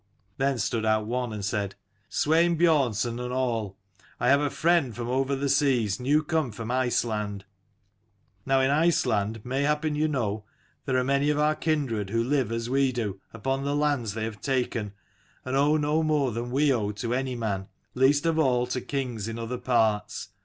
Then 0.37 0.57
stood 0.57 0.83
out 0.83 1.05
one 1.05 1.31
and 1.31 1.45
said, 1.45 1.75
"Swein 2.09 2.57
Biornson 2.57 3.19
and 3.23 3.31
all, 3.31 3.77
I 4.19 4.29
have 4.29 4.41
a 4.41 4.49
friend 4.49 4.95
from 4.95 5.07
over 5.09 5.35
the 5.35 5.47
seas, 5.47 5.99
new 5.99 6.23
come 6.23 6.51
from 6.51 6.71
Iceland, 6.71 7.45
Now 8.43 8.61
in 8.61 8.71
Iceland, 8.71 9.43
mayhappen 9.45 9.95
you 9.95 10.07
know, 10.07 10.43
there 10.85 10.97
are 10.97 11.03
many 11.03 11.29
of 11.29 11.37
our 11.37 11.53
kindred 11.53 12.09
who 12.09 12.23
live 12.23 12.51
as 12.51 12.67
we 12.67 12.91
do 12.91 13.21
upon 13.31 13.63
the 13.63 13.75
lands 13.75 14.15
they 14.15 14.23
have 14.23 14.41
taken, 14.41 14.93
and 15.45 15.55
owe 15.55 15.77
no 15.77 16.01
more 16.01 16.31
than 16.31 16.49
we 16.49 16.73
owe 16.73 16.89
to 16.93 17.13
any 17.13 17.35
man, 17.35 17.67
least 17.93 18.25
of 18.25 18.39
all 18.39 18.65
to 18.65 18.81
kings 18.81 19.27
in 19.27 19.37
other 19.37 19.59
parts. 19.59 20.29